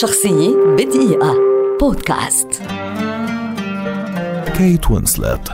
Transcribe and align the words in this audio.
شخصية 0.00 0.56
بدقيقة. 0.78 1.34
بودكاست. 1.80 2.48
كيت 4.56 4.90
وينسلت 4.90 5.52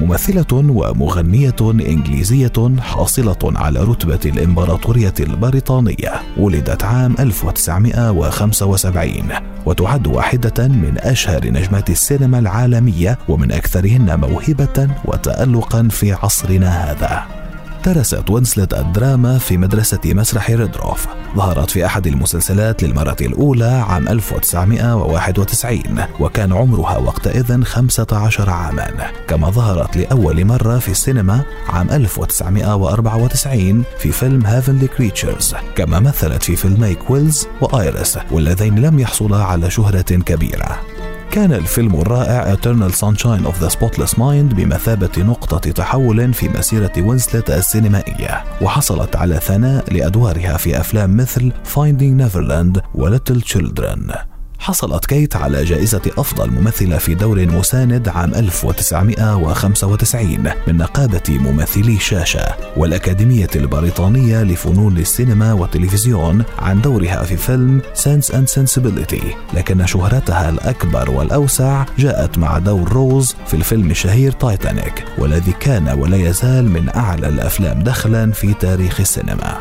ممثلة 0.00 0.46
ومغنية 0.52 1.56
إنجليزية 1.62 2.52
حاصلة 2.80 3.38
على 3.44 3.80
رتبة 3.80 4.20
الإمبراطورية 4.26 5.14
البريطانية 5.20 6.12
ولدت 6.36 6.84
عام 6.84 7.14
1975 7.18 9.22
وتعد 9.66 10.06
واحدة 10.06 10.68
من 10.68 10.94
أشهر 10.98 11.46
نجمات 11.46 11.90
السينما 11.90 12.38
العالمية 12.38 13.18
ومن 13.28 13.52
أكثرهن 13.52 14.20
موهبة 14.20 14.88
وتألقا 15.04 15.88
في 15.90 16.12
عصرنا 16.12 16.68
هذا. 16.68 17.45
درست 17.86 18.30
وينسلت 18.30 18.74
الدراما 18.74 19.38
في 19.38 19.56
مدرسة 19.56 20.00
مسرح 20.04 20.50
ريدروف. 20.50 21.06
ظهرت 21.36 21.70
في 21.70 21.86
أحد 21.86 22.06
المسلسلات 22.06 22.82
للمرة 22.82 23.16
الأولى 23.20 23.84
عام 23.88 24.08
1991 24.08 25.80
وكان 26.20 26.52
عمرها 26.52 26.96
وقتئذ 26.96 27.62
15 27.62 28.50
عاما. 28.50 28.90
كما 29.28 29.50
ظهرت 29.50 29.96
لأول 29.96 30.44
مرة 30.44 30.78
في 30.78 30.88
السينما 30.88 31.42
عام 31.68 31.90
1994 31.90 33.82
في 33.98 34.12
فيلم 34.12 34.46
Heavenly 34.46 34.88
Creatures 34.88 35.54
كما 35.76 36.00
مثلت 36.00 36.42
في 36.42 36.56
فيلمي 36.56 36.94
Quills 36.94 37.46
و 37.60 37.72
Iris 37.72 38.18
واللذين 38.30 38.78
لم 38.78 38.98
يحصلا 38.98 39.44
على 39.44 39.70
شهرة 39.70 40.00
كبيرة. 40.00 40.95
كان 41.36 41.52
الفيلم 41.52 42.00
الرائع 42.00 42.54
Eternal 42.54 42.92
Sunshine 42.92 43.46
of 43.46 43.60
the 43.60 43.68
Spotless 43.68 44.18
Mind 44.18 44.54
بمثابة 44.54 45.10
نقطة 45.18 45.70
تحول 45.70 46.34
في 46.34 46.48
مسيرة 46.48 46.92
وينسلت 46.98 47.50
السينمائية 47.50 48.44
وحصلت 48.62 49.16
على 49.16 49.40
ثناء 49.40 49.92
لأدوارها 49.94 50.56
في 50.56 50.80
أفلام 50.80 51.16
مثل 51.16 51.52
Finding 51.74 52.22
Neverland 52.22 52.80
و 52.94 53.16
Little 53.16 53.42
Children. 53.52 54.35
حصلت 54.58 55.06
كيت 55.06 55.36
على 55.36 55.64
جائزة 55.64 56.00
أفضل 56.18 56.50
ممثلة 56.50 56.98
في 56.98 57.14
دور 57.14 57.46
مساند 57.46 58.08
عام 58.08 58.34
1995 58.34 60.38
من 60.66 60.76
نقابة 60.76 61.22
ممثلي 61.28 61.94
الشاشة 61.94 62.44
والأكاديمية 62.76 63.48
البريطانية 63.56 64.42
لفنون 64.42 64.98
السينما 64.98 65.52
والتلفزيون 65.52 66.44
عن 66.58 66.80
دورها 66.80 67.22
في 67.22 67.36
فيلم 67.36 67.80
Sense 67.94 68.32
and 68.32 68.48
Sensibility. 68.54 69.24
لكن 69.54 69.86
شهرتها 69.86 70.48
الأكبر 70.48 71.10
والأوسع 71.10 71.84
جاءت 71.98 72.38
مع 72.38 72.58
دور 72.58 72.92
روز 72.92 73.34
في 73.46 73.54
الفيلم 73.54 73.90
الشهير 73.90 74.32
تايتانيك 74.32 75.04
والذي 75.18 75.52
كان 75.60 75.88
ولا 75.88 76.16
يزال 76.16 76.70
من 76.70 76.88
أعلى 76.96 77.28
الأفلام 77.28 77.82
دخلا 77.82 78.32
في 78.32 78.54
تاريخ 78.54 79.00
السينما. 79.00 79.56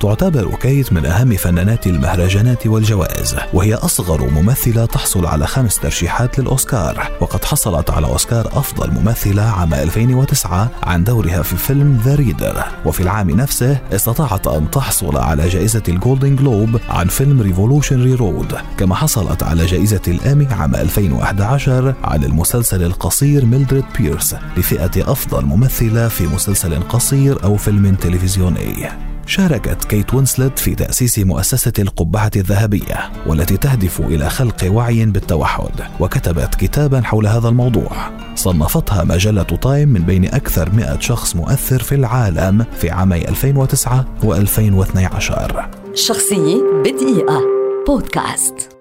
تعتبر 0.00 0.54
كيت 0.54 0.92
من 0.92 1.06
أهم 1.06 1.36
فنانات 1.36 1.86
المهرجانات 1.86 2.66
والجوائز 2.66 3.36
وهي 3.52 3.74
أصغر 3.74 4.30
ممثلة 4.30 4.86
تحصل 4.86 5.26
على 5.26 5.46
خمس 5.46 5.76
ترشيحات 5.76 6.38
للأوسكار 6.38 7.10
وقد 7.20 7.44
حصلت 7.44 7.90
على 7.90 8.06
أوسكار 8.06 8.46
أفضل 8.46 8.90
ممثلة 8.90 9.42
عام 9.42 9.74
2009 9.74 10.70
عن 10.82 11.04
دورها 11.04 11.42
في 11.42 11.56
فيلم 11.56 12.00
The 12.04 12.14
Reader 12.14 12.64
وفي 12.84 13.00
العام 13.00 13.30
نفسه 13.30 13.78
استطاعت 13.92 14.46
أن 14.46 14.70
تحصل 14.70 15.16
على 15.16 15.48
جائزة 15.48 15.82
ال 15.88 15.95
Golden 15.95 16.36
Globe 16.36 16.80
عن 16.88 17.06
فيلم 17.06 17.40
Revolutionary 17.40 18.14
Road 18.14 18.54
كما 18.78 18.94
حصلت 18.94 19.42
على 19.42 19.66
جائزة 19.66 20.02
الإيمي 20.08 20.46
عام 20.46 20.74
2011 20.74 21.94
على 22.04 22.26
المسلسل 22.26 22.82
القصير 22.82 23.44
ميلدريد 23.44 23.84
بيرس 23.98 24.36
لفئة 24.56 25.12
أفضل 25.12 25.44
ممثلة 25.44 26.08
في 26.08 26.26
مسلسل 26.26 26.82
قصير 26.88 27.44
أو 27.44 27.56
فيلم 27.56 27.94
تلفزيوني. 27.94 29.07
شاركت 29.28 29.84
كيت 29.84 30.14
وينسلت 30.14 30.58
في 30.58 30.74
تأسيس 30.74 31.18
مؤسسة 31.18 31.72
القبعة 31.78 32.30
الذهبية 32.36 33.10
والتي 33.26 33.56
تهدف 33.56 34.00
إلى 34.00 34.30
خلق 34.30 34.64
وعي 34.66 35.06
بالتوحد 35.06 35.70
وكتبت 36.00 36.54
كتابا 36.54 37.00
حول 37.00 37.26
هذا 37.26 37.48
الموضوع. 37.48 37.90
صنفتها 38.34 39.04
مجلة 39.04 39.42
تايم 39.42 39.88
من 39.88 40.00
بين 40.00 40.24
أكثر 40.24 40.70
100 40.70 41.00
شخص 41.00 41.36
مؤثر 41.36 41.82
في 41.82 41.94
العالم 41.94 42.64
في 42.78 42.90
عامي 42.90 43.28
2009 43.28 44.06
و2012 44.22 45.94
شخصية 45.94 46.62
بدقيقة. 46.84 47.42
بودكاست. 47.86 48.77